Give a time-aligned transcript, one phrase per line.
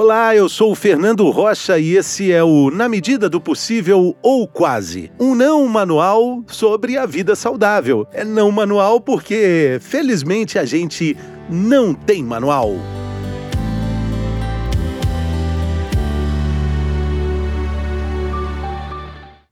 [0.00, 4.46] Olá, eu sou o Fernando Rocha e esse é o Na Medida do Possível ou
[4.46, 8.06] Quase, um não manual sobre a vida saudável.
[8.12, 11.16] É não manual porque, felizmente, a gente
[11.50, 12.76] não tem manual.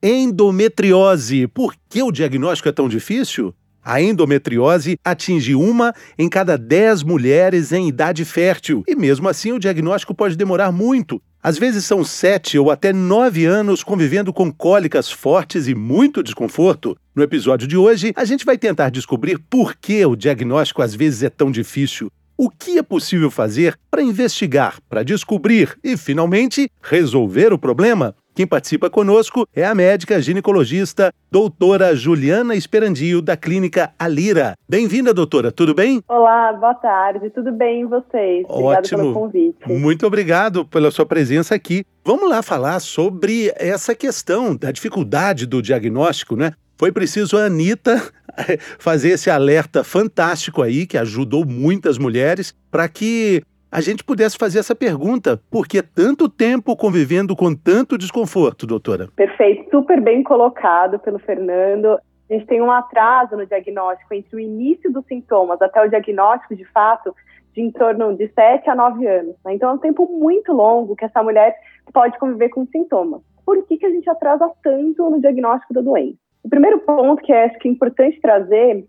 [0.01, 1.49] Endometriose.
[1.49, 3.53] Por que o diagnóstico é tão difícil?
[3.87, 9.61] A endometriose atinge uma em cada dez mulheres em idade fértil e, mesmo assim, o
[9.61, 11.23] diagnóstico pode demorar muito.
[11.41, 16.99] Às vezes são sete ou até nove anos convivendo com cólicas fortes e muito desconforto.
[17.15, 21.23] No episódio de hoje, a gente vai tentar descobrir por que o diagnóstico às vezes
[21.23, 22.11] é tão difícil.
[22.37, 28.17] O que é possível fazer para investigar, para descobrir e, finalmente, resolver o problema?
[28.37, 34.53] Quem participa conosco é a médica ginecologista doutora Juliana Esperandio, da clínica Alira.
[34.69, 36.03] Bem-vinda, doutora, tudo bem?
[36.07, 38.45] Olá, boa tarde, tudo bem e vocês?
[38.47, 38.99] Obrigado Ótimo.
[38.99, 39.57] pelo convite.
[39.67, 41.83] Muito obrigado pela sua presença aqui.
[42.05, 46.53] Vamos lá falar sobre essa questão da dificuldade do diagnóstico, né?
[46.77, 48.03] Foi preciso a Anitta
[48.79, 53.43] fazer esse alerta fantástico aí, que ajudou muitas mulheres, para que
[53.77, 59.09] a gente pudesse fazer essa pergunta: por que tanto tempo convivendo com tanto desconforto, doutora?
[59.15, 61.99] Perfeito, super bem colocado pelo Fernando.
[62.31, 66.57] A gente tem um atraso no diagnóstico entre o início dos sintomas até o diagnóstico
[66.57, 67.15] de fato
[67.53, 69.37] de em torno de 7 a 9 anos.
[69.45, 69.55] Né?
[69.55, 71.55] Então é um tempo muito longo que essa mulher
[71.93, 73.21] pode conviver com sintomas.
[73.45, 76.17] Por que, que a gente atrasa tanto no diagnóstico da doença?
[76.43, 78.87] O primeiro ponto que acho que é importante trazer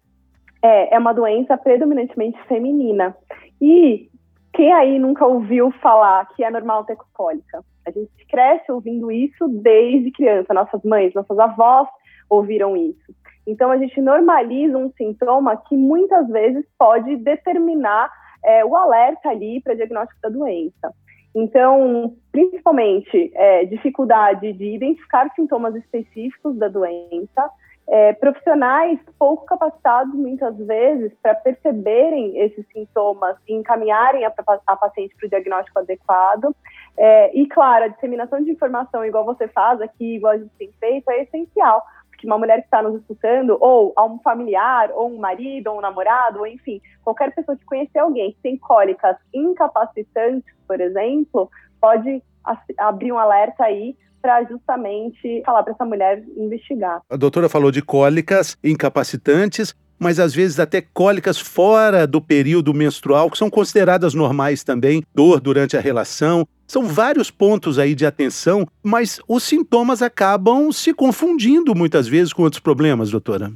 [0.61, 3.15] é, é uma doença predominantemente feminina.
[3.61, 4.09] E
[4.58, 7.63] quem aí nunca ouviu falar que é normal ter cólica?
[7.86, 10.52] A gente cresce ouvindo isso desde criança.
[10.52, 11.88] Nossas mães, nossas avós
[12.27, 13.16] ouviram isso.
[13.45, 18.11] Então, a gente normaliza um sintoma que muitas vezes pode determinar
[18.44, 20.92] é, o alerta ali para diagnóstico da doença.
[21.36, 27.49] Então, principalmente, é, dificuldade de identificar sintomas específicos da doença,
[27.89, 34.33] é, profissionais pouco capacitados muitas vezes para perceberem esses sintomas e encaminharem a,
[34.67, 36.53] a paciente para o diagnóstico adequado.
[36.97, 40.71] É, e, claro, a disseminação de informação, igual você faz aqui, igual a gente tem
[40.80, 41.81] feito, é essencial.
[42.09, 45.77] Porque uma mulher que está nos escutando, ou a um familiar, ou um marido, ou
[45.77, 51.49] um namorado, ou enfim, qualquer pessoa que conhecer alguém que tem cólicas incapacitantes, por exemplo,
[51.80, 52.21] pode
[52.77, 57.02] abrir um alerta aí para justamente falar para essa mulher investigar.
[57.09, 63.31] A doutora falou de cólicas incapacitantes, mas às vezes até cólicas fora do período menstrual,
[63.31, 66.47] que são consideradas normais também, dor durante a relação.
[66.67, 72.43] São vários pontos aí de atenção, mas os sintomas acabam se confundindo muitas vezes com
[72.43, 73.52] outros problemas, doutora.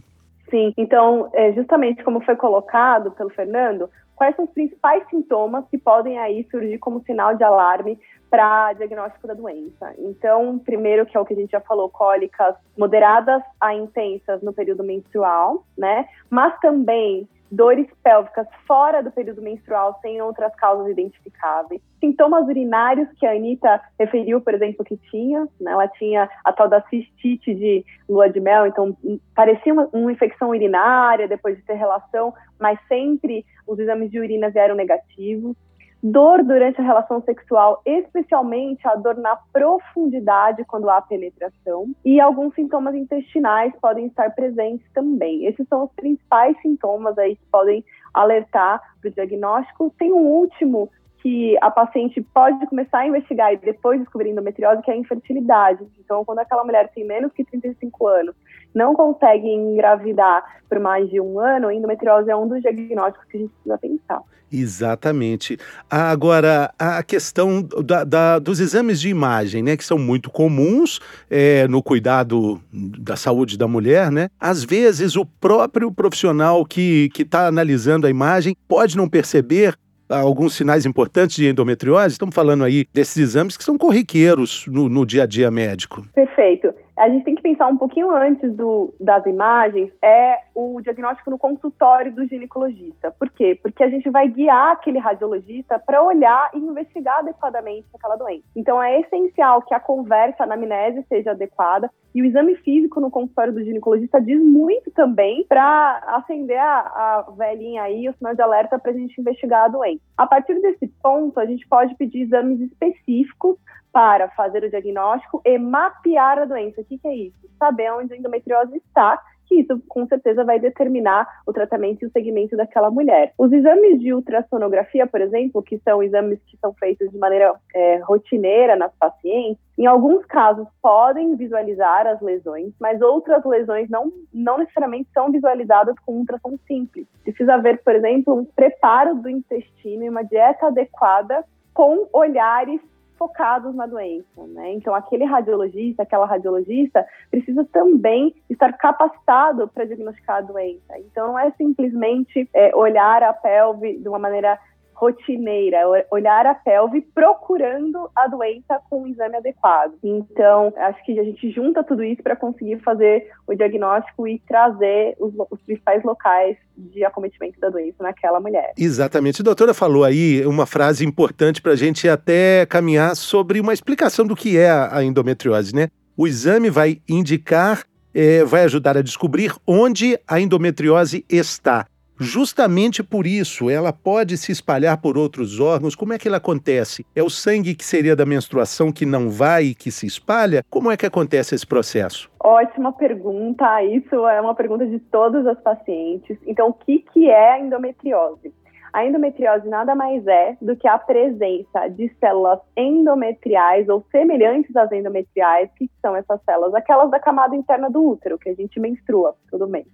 [0.51, 5.77] Sim, então, é, justamente como foi colocado pelo Fernando, quais são os principais sintomas que
[5.77, 7.97] podem aí surgir como sinal de alarme
[8.29, 9.93] para diagnóstico da doença.
[9.97, 14.53] Então, primeiro, que é o que a gente já falou, cólicas moderadas a intensas no
[14.53, 16.05] período menstrual, né?
[16.29, 21.81] Mas também dores pélvicas fora do período menstrual sem outras causas identificáveis.
[21.99, 25.71] Sintomas urinários que a Anitta referiu, por exemplo, que tinha, né?
[25.71, 30.11] Ela tinha a tal da cistite de lua de mel, então hum, parecia uma, uma
[30.11, 35.55] infecção urinária depois de ter relação, mas sempre os exames de urina vieram negativos
[36.03, 42.55] dor durante a relação sexual, especialmente a dor na profundidade quando há penetração, e alguns
[42.55, 45.45] sintomas intestinais podem estar presentes também.
[45.45, 49.93] Esses são os principais sintomas aí que podem alertar para o diagnóstico.
[49.97, 50.89] Tem um último
[51.21, 55.85] que a paciente pode começar a investigar e depois descobrir endometriose, que é a infertilidade.
[55.99, 58.35] Então, quando aquela mulher tem menos que 35 anos,
[58.73, 63.37] não consegue engravidar por mais de um ano, a endometriose é um dos diagnósticos que
[63.37, 64.21] a gente precisa pensar.
[64.51, 65.57] Exatamente.
[65.89, 70.99] Agora, a questão da, da, dos exames de imagem, né, que são muito comuns
[71.29, 74.29] é, no cuidado da saúde da mulher, né?
[74.39, 79.77] Às vezes, o próprio profissional que está analisando a imagem pode não perceber
[80.11, 82.13] alguns sinais importantes de endometriose?
[82.13, 86.05] Estamos falando aí desses exames que são corriqueiros no, no dia a dia médico.
[86.13, 86.70] Perfeito
[87.01, 91.37] a gente tem que pensar um pouquinho antes do, das imagens, é o diagnóstico no
[91.39, 93.11] consultório do ginecologista.
[93.17, 93.59] Por quê?
[93.59, 98.43] Porque a gente vai guiar aquele radiologista para olhar e investigar adequadamente aquela doença.
[98.55, 103.09] Então é essencial que a conversa, a anamnese seja adequada e o exame físico no
[103.09, 108.41] consultório do ginecologista diz muito também para acender a, a velhinha aí, o sinal de
[108.43, 110.01] alerta para a gente investigar a doença.
[110.15, 113.57] A partir desse ponto, a gente pode pedir exames específicos
[113.91, 116.81] para fazer o diagnóstico e mapear a doença.
[116.81, 117.37] O que, que é isso?
[117.59, 119.21] Saber onde a endometriose está,
[119.51, 123.33] que isso com certeza vai determinar o tratamento e o segmento daquela mulher.
[123.37, 127.97] Os exames de ultrassonografia, por exemplo, que são exames que são feitos de maneira é,
[127.97, 134.57] rotineira nas pacientes, em alguns casos podem visualizar as lesões, mas outras lesões não, não
[134.57, 137.05] necessariamente são visualizadas com ultrassom simples.
[137.23, 142.79] Precisa haver, por exemplo, um preparo do intestino e uma dieta adequada com olhares
[143.21, 144.73] focados na doença, né?
[144.73, 150.97] Então, aquele radiologista, aquela radiologista precisa também estar capacitado para diagnosticar a doença.
[150.97, 154.57] Então, não é simplesmente é, olhar a pelve de uma maneira
[155.01, 155.79] rotineira,
[156.11, 159.93] olhar a pelve procurando a doença com um exame adequado.
[160.03, 165.15] Então, acho que a gente junta tudo isso para conseguir fazer o diagnóstico e trazer
[165.19, 168.73] os, os, principais locais de acometimento da doença naquela mulher.
[168.77, 169.41] Exatamente.
[169.41, 174.27] A doutora falou aí uma frase importante para a gente até caminhar sobre uma explicação
[174.27, 175.87] do que é a endometriose, né?
[176.15, 177.83] O exame vai indicar,
[178.13, 181.87] é, vai ajudar a descobrir onde a endometriose está.
[182.23, 185.95] Justamente por isso, ela pode se espalhar por outros órgãos.
[185.95, 187.03] Como é que ela acontece?
[187.15, 190.63] É o sangue que seria da menstruação que não vai e que se espalha?
[190.69, 192.29] Como é que acontece esse processo?
[192.39, 193.83] Ótima pergunta.
[193.83, 196.37] Isso é uma pergunta de todas as pacientes.
[196.45, 198.53] Então, o que, que é a endometriose?
[198.93, 204.91] A endometriose nada mais é do que a presença de células endometriais ou semelhantes às
[204.91, 209.33] endometriais, que são essas células, aquelas da camada interna do útero, que a gente menstrua,
[209.49, 209.87] tudo bem.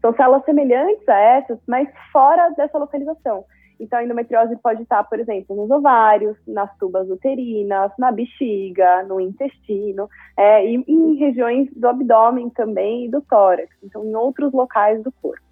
[0.00, 3.44] São células semelhantes a essas, mas fora dessa localização.
[3.78, 9.18] Então, a endometriose pode estar, por exemplo, nos ovários, nas tubas uterinas, na bexiga, no
[9.18, 15.02] intestino, é, e em regiões do abdômen também e do tórax, então em outros locais
[15.02, 15.49] do corpo.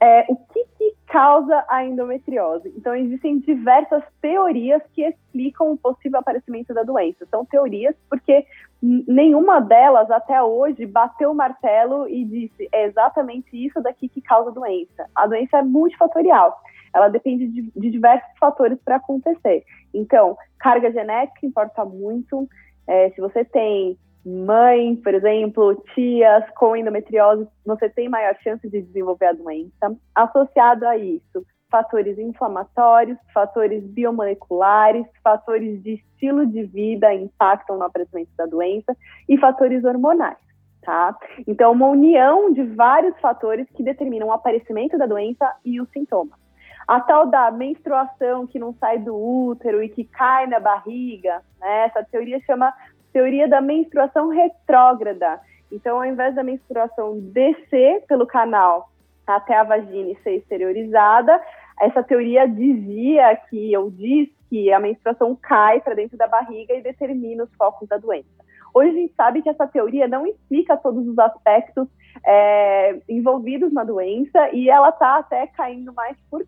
[0.00, 2.72] É, o que, que, causa a endometriose?
[2.76, 7.26] Então, existem diversas teorias que explicam o possível aparecimento da doença.
[7.30, 8.46] São teorias porque
[8.80, 14.50] nenhuma delas até hoje bateu o martelo e disse é exatamente isso daqui que causa
[14.50, 15.08] a doença.
[15.14, 16.60] A doença é multifatorial.
[16.94, 19.64] Ela depende de, de diversos fatores para acontecer.
[19.92, 22.48] Então, carga genética importa muito.
[22.86, 23.98] É, se você tem
[24.28, 29.96] mãe, por exemplo, tias com endometriose, você tem maior chance de desenvolver a doença.
[30.14, 38.30] Associado a isso, fatores inflamatórios, fatores biomoleculares, fatores de estilo de vida impactam no aparecimento
[38.36, 38.96] da doença
[39.28, 40.38] e fatores hormonais.
[40.82, 41.14] Tá?
[41.46, 46.38] Então, uma união de vários fatores que determinam o aparecimento da doença e os sintomas.
[46.86, 51.84] A tal da menstruação que não sai do útero e que cai na barriga, né?
[51.84, 52.72] essa teoria chama
[53.18, 55.40] teoria da menstruação retrógrada.
[55.72, 58.90] Então, ao invés da menstruação descer pelo canal
[59.26, 61.42] até a vagina e ser exteriorizada,
[61.80, 66.80] essa teoria dizia que, ou diz que a menstruação cai para dentro da barriga e
[66.80, 68.28] determina os focos da doença.
[68.72, 71.88] Hoje a gente sabe que essa teoria não explica todos os aspectos
[72.24, 76.46] é, envolvidos na doença e ela está até caindo mais por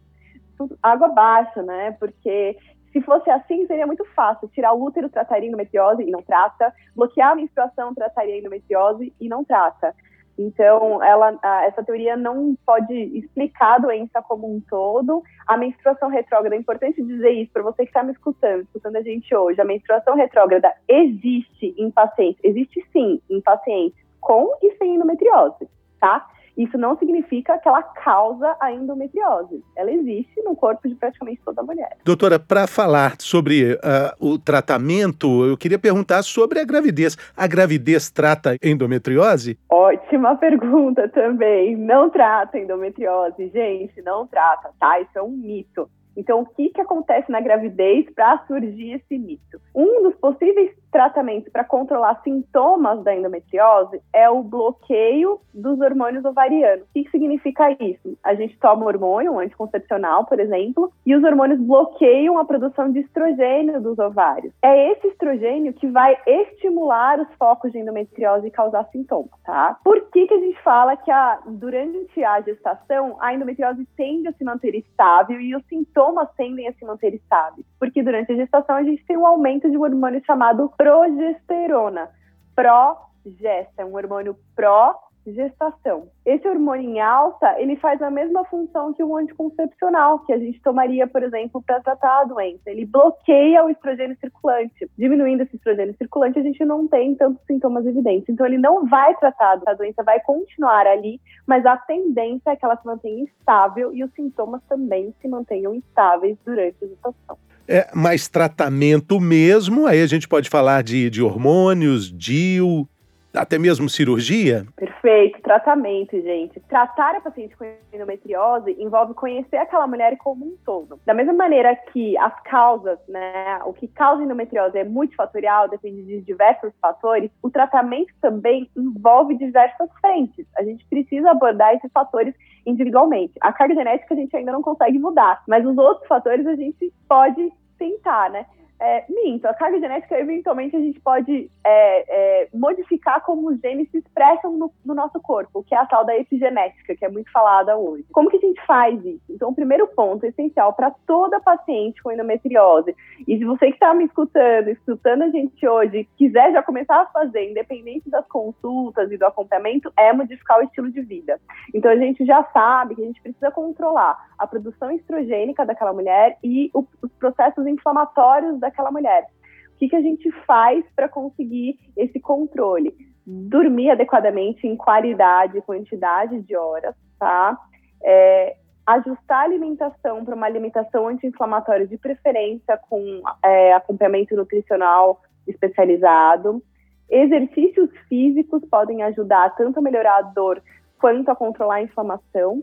[0.80, 1.96] água abaixo, né?
[1.98, 2.56] Porque
[2.92, 4.48] se fosse assim, seria muito fácil.
[4.48, 6.72] Tirar o útero trataria endometriose e não trata.
[6.94, 9.94] Bloquear a menstruação trataria endometriose e não trata.
[10.38, 15.22] Então, ela, essa teoria não pode explicar a doença como um todo.
[15.46, 19.02] A menstruação retrógrada, é importante dizer isso para você que está me escutando, escutando a
[19.02, 19.60] gente hoje.
[19.60, 25.68] A menstruação retrógrada existe em pacientes, existe sim em pacientes com e sem endometriose,
[26.00, 26.26] tá?
[26.56, 29.62] Isso não significa que ela causa a endometriose.
[29.76, 31.96] Ela existe no corpo de praticamente toda mulher.
[32.04, 33.78] Doutora, para falar sobre uh,
[34.18, 37.16] o tratamento, eu queria perguntar sobre a gravidez.
[37.36, 39.58] A gravidez trata endometriose?
[39.70, 41.76] Ótima pergunta também.
[41.76, 45.00] Não trata endometriose, gente, não trata, tá?
[45.00, 45.88] Isso é um mito.
[46.16, 49.60] Então, o que, que acontece na gravidez para surgir esse mito?
[49.74, 56.84] Um dos possíveis tratamentos para controlar sintomas da endometriose é o bloqueio dos hormônios ovarianos.
[56.84, 58.18] O que, significa isso?
[58.22, 63.00] A gente toma hormônio, um anticoncepcional, por exemplo, e os hormônios bloqueiam a produção de
[63.00, 64.52] estrogênio dos ovários.
[64.62, 69.78] É esse estrogênio que vai estimular os focos de endometriose e causar sintomas, tá?
[69.82, 74.32] Por que, que a gente fala que a, durante a gestação a endometriose tende a
[74.32, 78.76] se manter estável e os sintomas tendem a se manter estáveis, porque durante a gestação
[78.76, 82.10] a gente tem um aumento de um hormônio chamado progesterona.
[82.56, 86.08] Progesta, é um hormônio pró gestação.
[86.24, 90.60] Esse hormônio em alta, ele faz a mesma função que o anticoncepcional, que a gente
[90.62, 92.62] tomaria, por exemplo, para tratar a doença.
[92.66, 94.90] Ele bloqueia o estrogênio circulante.
[94.98, 98.28] Diminuindo esse estrogênio circulante, a gente não tem tantos sintomas evidentes.
[98.28, 102.64] Então, ele não vai tratar, a doença vai continuar ali, mas a tendência é que
[102.64, 107.38] ela se mantenha estável e os sintomas também se mantenham estáveis durante a gestação.
[107.72, 112.84] É, mas tratamento mesmo, aí a gente pode falar de, de hormônios, DIU,
[113.32, 114.66] até mesmo cirurgia?
[114.74, 116.58] Perfeito, tratamento, gente.
[116.68, 120.98] Tratar a paciente com endometriose envolve conhecer aquela mulher como um todo.
[121.06, 126.22] Da mesma maneira que as causas, né, o que causa endometriose é multifatorial, depende de
[126.22, 130.44] diversos fatores, o tratamento também envolve diversas frentes.
[130.58, 132.34] A gente precisa abordar esses fatores
[132.66, 133.34] individualmente.
[133.40, 136.92] A carga genética a gente ainda não consegue mudar, mas os outros fatores a gente
[137.08, 138.46] pode tentar, né?
[138.82, 143.90] É, minto, a carga genética, eventualmente, a gente pode é, é, modificar como os genes
[143.90, 147.30] se expressam no, no, nosso corpo, que é a tal da epigenética, que é muito
[147.30, 148.06] falada hoje.
[148.10, 149.20] Como que a gente faz isso?
[149.28, 152.96] Então, o primeiro ponto essencial para toda paciente com endometriose,
[153.28, 157.06] e se você que está me escutando, escutando a gente hoje, quiser já começar a
[157.06, 161.38] fazer, independente das consultas e do acompanhamento, é modificar o estilo de vida.
[161.74, 166.38] Então, a gente já sabe que a gente precisa controlar a produção estrogênica daquela mulher
[166.42, 169.26] e o, os processos inflamatórios da daquela mulher.
[169.74, 172.94] O que, que a gente faz para conseguir esse controle?
[173.26, 177.58] Dormir adequadamente em qualidade e quantidade de horas, tá?
[178.02, 186.62] É, ajustar a alimentação para uma alimentação anti-inflamatória de preferência com é, acompanhamento nutricional especializado.
[187.08, 190.62] Exercícios físicos podem ajudar tanto a melhorar a dor
[190.98, 192.62] quanto a controlar a inflamação.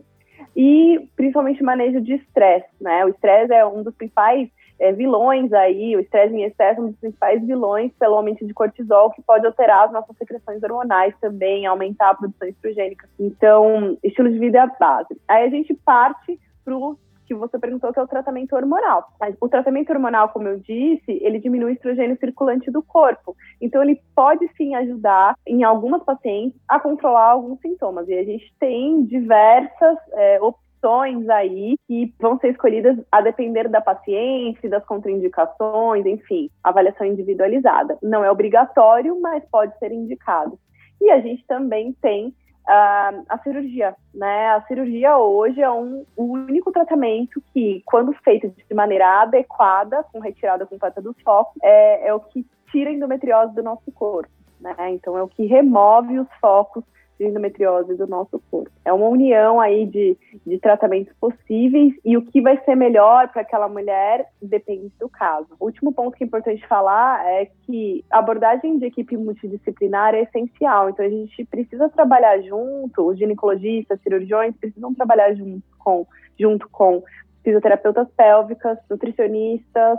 [0.56, 3.04] E principalmente manejo de estresse, né?
[3.04, 6.86] O estresse é um dos principais é, vilões aí, o estresse em excesso é um
[6.88, 11.66] dos principais vilões pelo aumento de cortisol, que pode alterar as nossas secreções hormonais também,
[11.66, 13.08] aumentar a produção estrogênica.
[13.18, 15.20] Então, estilo de vida é a base.
[15.26, 19.06] Aí a gente parte para o que você perguntou, que é o tratamento hormonal.
[19.20, 23.36] Mas o tratamento hormonal, como eu disse, ele diminui o estrogênio circulante do corpo.
[23.60, 28.08] Então, ele pode sim ajudar, em algumas pacientes, a controlar alguns sintomas.
[28.08, 33.68] E a gente tem diversas é, opções opções aí que vão ser escolhidas a depender
[33.68, 37.98] da paciente, das contraindicações, enfim, avaliação individualizada.
[38.02, 40.58] Não é obrigatório, mas pode ser indicado.
[41.00, 44.50] E a gente também tem uh, a cirurgia, né?
[44.50, 50.20] A cirurgia hoje é um, o único tratamento que, quando feito de maneira adequada, com
[50.20, 54.30] retirada completa dos focos, é, é o que tira a endometriose do nosso corpo,
[54.60, 54.74] né?
[54.90, 56.84] Então é o que remove os focos
[57.18, 58.70] de endometriose do nosso corpo.
[58.84, 63.42] É uma união aí de, de tratamentos possíveis e o que vai ser melhor para
[63.42, 65.48] aquela mulher depende do caso.
[65.58, 70.22] O último ponto que é importante falar é que a abordagem de equipe multidisciplinar é
[70.22, 76.06] essencial, então a gente precisa trabalhar junto, os ginecologistas, cirurgiões precisam trabalhar junto com,
[76.38, 77.02] junto com
[77.42, 79.98] fisioterapeutas pélvicas, nutricionistas,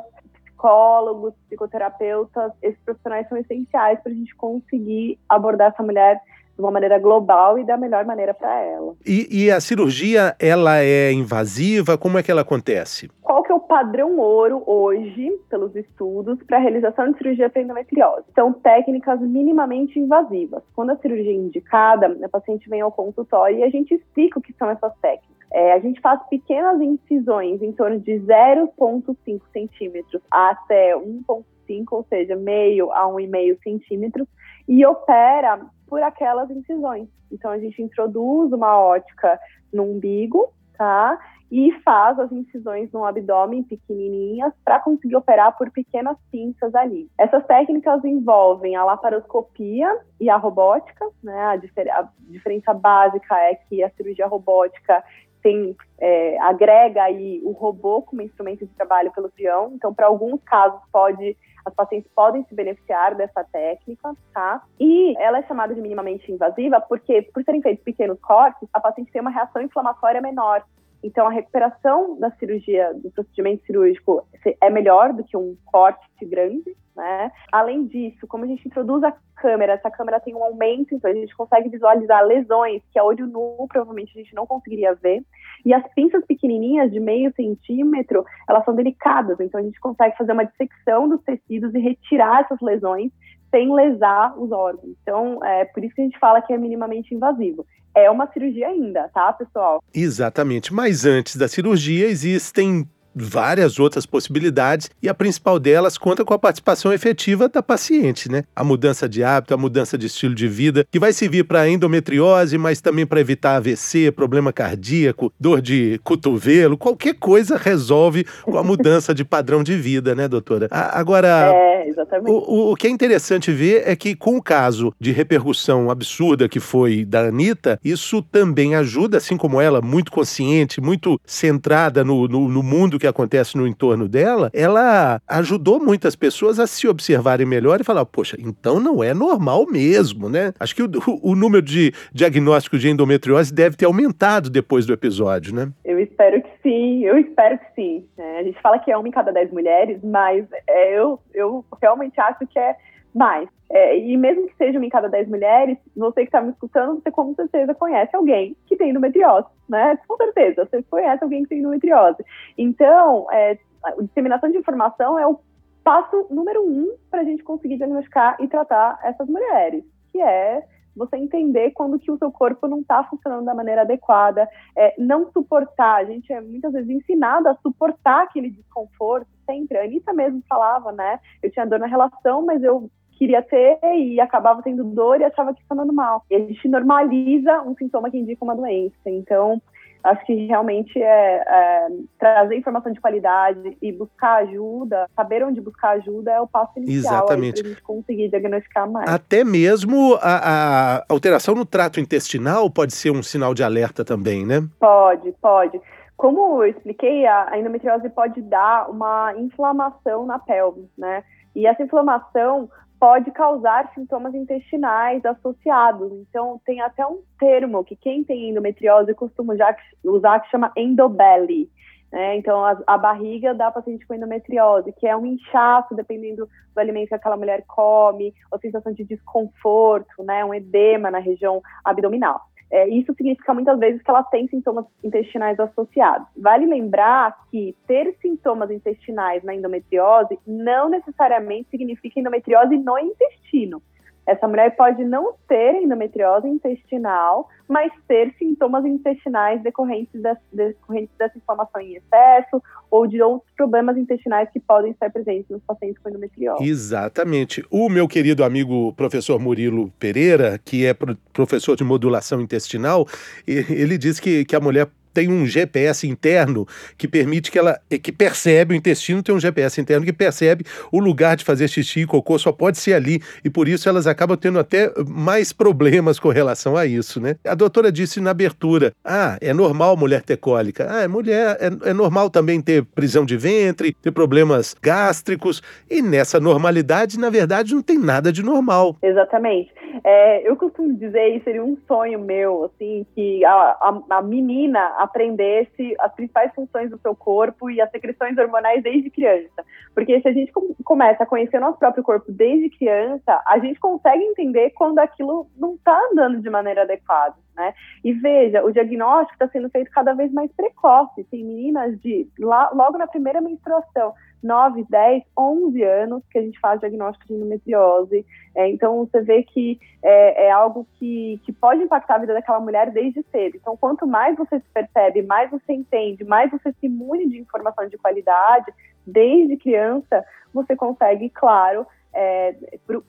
[0.59, 6.21] psicólogos, psicoterapeutas, esses profissionais são essenciais para a gente conseguir abordar essa mulher
[6.59, 8.93] de uma maneira global e da melhor maneira para ela.
[9.05, 11.97] E, e, a cirurgia, ela é invasiva?
[11.97, 13.09] Como é que ela acontece?
[13.21, 17.61] Qual que é o padrão ouro hoje, pelos estudos, para a realização de cirurgia para
[17.61, 18.25] endometriose?
[18.35, 20.61] São técnicas minimamente invasivas.
[20.75, 24.41] Quando a cirurgia é indicada, a paciente vem ao consultório e a gente explica o
[24.41, 25.29] que são essas técnicas.
[25.51, 32.35] É, a gente faz pequenas incisões em torno de 0,5 centímetros até 1,5, ou seja,
[32.35, 34.27] meio a 1,5 centímetros,
[34.67, 37.09] e opera por aquelas incisões.
[37.31, 39.39] Então a gente introduz uma ótica
[39.73, 41.17] no umbigo, tá?
[41.51, 47.09] E faz as incisões no abdômen pequenininhas para conseguir operar por pequenas pinças ali.
[47.17, 51.41] Essas técnicas envolvem a laparoscopia e a robótica, né?
[51.45, 55.03] A, difer a diferença básica é que a cirurgia robótica
[55.41, 59.71] tem é, agrega aí o robô como instrumento de trabalho pelo peão.
[59.73, 64.63] Então, para alguns casos pode as pacientes podem se beneficiar dessa técnica, tá?
[64.79, 69.11] E ela é chamada de minimamente invasiva porque, por serem feitos pequenos cortes, a paciente
[69.11, 70.63] tem uma reação inflamatória menor.
[71.03, 74.27] Então, a recuperação da cirurgia, do procedimento cirúrgico,
[74.61, 77.31] é melhor do que um corte grande, né?
[77.51, 81.13] Além disso, como a gente introduz a câmera, essa câmera tem um aumento, então a
[81.13, 85.23] gente consegue visualizar lesões que a olho nu provavelmente a gente não conseguiria ver.
[85.65, 90.33] E as pinças pequenininhas de meio centímetro, elas são delicadas, então a gente consegue fazer
[90.33, 93.11] uma dissecção dos tecidos e retirar essas lesões
[93.49, 94.95] sem lesar os órgãos.
[95.01, 97.65] Então, é por isso que a gente fala que é minimamente invasivo.
[97.95, 99.81] É uma cirurgia ainda, tá, pessoal?
[99.93, 100.73] Exatamente.
[100.73, 106.39] Mas antes da cirurgia existem várias outras possibilidades e a principal delas conta com a
[106.39, 108.43] participação efetiva da paciente, né?
[108.55, 112.57] A mudança de hábito, a mudança de estilo de vida, que vai servir para endometriose,
[112.57, 118.63] mas também para evitar AVC, problema cardíaco, dor de cotovelo, qualquer coisa resolve com a
[118.63, 120.67] mudança de padrão de vida, né, doutora?
[120.71, 121.79] Agora, é.
[122.25, 126.59] O, o que é interessante ver é que com o caso de repercussão absurda que
[126.59, 132.47] foi da Anitta, isso também ajuda, assim como ela, muito consciente, muito centrada no, no,
[132.47, 137.45] no mundo tudo que acontece no entorno dela, ela ajudou muitas pessoas a se observarem
[137.45, 140.53] melhor e falar, poxa, então não é normal mesmo, né?
[140.59, 140.89] Acho que o,
[141.23, 145.71] o, número de diagnósticos de endometriose deve ter aumentado depois do episódio, né?
[145.85, 148.05] Eu espero que sim, eu espero que sim.
[148.17, 151.65] É, a gente fala que é uma em cada dez mulheres, mas é, eu, eu
[151.81, 152.75] realmente acho que é
[153.13, 153.49] mais.
[153.71, 156.95] É, e mesmo que seja uma em cada dez mulheres, você que está me escutando,
[156.95, 159.97] você com certeza conhece alguém que tem endometriose, né?
[160.07, 162.23] Com certeza, você conhece alguém que tem endometriose.
[162.57, 165.39] Então, é, a disseminação de informação é o
[165.83, 170.63] passo número um para a gente conseguir diagnosticar e tratar essas mulheres, que é
[170.95, 175.31] você entender quando que o seu corpo não está funcionando da maneira adequada, é, não
[175.31, 180.43] suportar, a gente é muitas vezes ensinado a suportar aquele desconforto sempre, a Anitta mesmo
[180.47, 182.89] falava, né, eu tinha dor na relação, mas eu
[183.19, 186.23] queria ter e acabava tendo dor e achava que estava normal.
[186.31, 188.95] E a gente normaliza um sintoma que indica uma doença.
[189.05, 189.61] Então,
[190.01, 195.97] acho que realmente é, é, trazer informação de qualidade e buscar ajuda, saber onde buscar
[195.97, 199.09] ajuda é o passo inicial para a gente conseguir diagnosticar mais.
[199.09, 204.45] Até mesmo a, a, alteração no trato intestinal pode ser um sinal de alerta também,
[204.45, 204.65] né?
[204.79, 205.81] Pode, pode.
[206.15, 211.23] Como eu expliquei, a, a endometriose pode dar uma inflamação na pelve, né?
[211.55, 216.11] E essa inflamação pode causar sintomas intestinais associados.
[216.11, 219.55] Então, tem até um termo que quem tem endometriose costuma
[220.03, 221.69] usar que chama endobelly.
[222.11, 222.37] Né?
[222.37, 227.09] Então, a, a, barriga da paciente com endometriose, que é um inchaço, dependendo do alimento
[227.09, 230.43] que aquela mulher come, ou sensação de desconforto, né?
[230.43, 232.48] um edema na região abdominal.
[232.71, 236.27] É, isso significa muitas vezes que ela tem sintomas intestinais associados.
[236.37, 243.81] Vale lembrar que ter sintomas intestinais na endometriose não necessariamente significa endometriose no intestino.
[244.29, 251.35] Essa mulher pode não ter endometriose intestinal, mas ter sintomas intestinais decorrentes, de, decorrentes dessa
[251.35, 256.09] inflamação em excesso ou de outros problemas intestinais que podem estar presentes nos pacientes com
[256.09, 256.63] endometriose.
[256.63, 257.65] Exatamente.
[257.71, 260.95] O meu querido amigo professor Murilo Pereira, que é
[261.33, 263.07] professor de modulação intestinal,
[263.47, 268.11] ele diz que, que a mulher tem um GPS interno que permite que ela que
[268.11, 272.05] percebe o intestino tem um GPS interno que percebe o lugar de fazer xixi e
[272.05, 276.29] cocô só pode ser ali e por isso elas acabam tendo até mais problemas com
[276.29, 277.35] relação a isso, né?
[277.45, 280.87] A doutora disse na abertura: "Ah, é normal mulher ter cólica.
[280.89, 286.01] Ah, é mulher é, é normal também ter prisão de ventre, ter problemas gástricos e
[286.01, 289.78] nessa normalidade, na verdade, não tem nada de normal." Exatamente.
[290.03, 294.79] É, eu costumo dizer, e seria um sonho meu, assim, que a, a, a menina
[294.97, 299.65] aprendesse as principais funções do seu corpo e as secreções hormonais desde criança.
[299.93, 300.51] Porque se a gente
[300.83, 305.47] começa a conhecer o nosso próprio corpo desde criança, a gente consegue entender quando aquilo
[305.57, 307.35] não está andando de maneira adequada.
[307.59, 307.73] Né?
[308.05, 311.25] E veja, o diagnóstico está sendo feito cada vez mais precoce.
[311.25, 316.79] Tem meninas de logo na primeira menstruação 9, 10, 11 anos que a gente faz
[316.79, 318.25] diagnóstico de endometriose.
[318.55, 322.61] É, então, você vê que é, é, algo que, que pode impactar a vida daquela
[322.61, 323.57] mulher desde cedo.
[323.57, 327.89] Então, quanto mais você se percebe, mais você entende, mais você se imune de informação
[327.89, 328.73] de qualidade,
[329.05, 332.55] desde criança, você consegue, claro, é,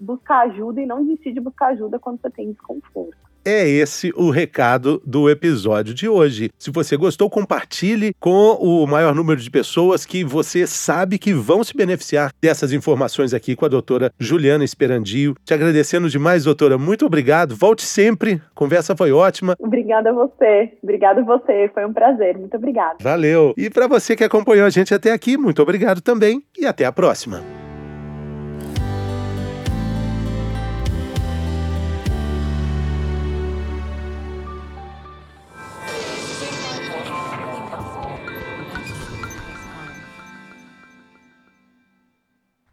[0.00, 3.29] buscar ajuda e não desistir de buscar ajuda quando você tem desconforto.
[3.44, 6.50] É esse o recado do episódio de hoje.
[6.58, 11.64] Se você gostou, compartilhe com o maior número de pessoas que você sabe que vão
[11.64, 15.34] se beneficiar dessas informações aqui com a doutora Juliana Esperandio.
[15.44, 16.76] Te agradecendo demais, doutora.
[16.76, 17.56] Muito obrigado.
[17.56, 18.34] Volte sempre.
[18.34, 19.56] A conversa foi ótima.
[19.58, 20.72] Obrigada a você.
[20.82, 21.70] Obrigado a você.
[21.72, 22.36] Foi um prazer.
[22.36, 22.96] Muito obrigada.
[23.00, 23.54] Valeu.
[23.56, 26.92] E para você que acompanhou a gente até aqui, muito obrigado também e até a
[26.92, 27.59] próxima.